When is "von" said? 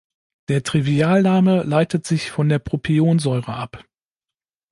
2.31-2.49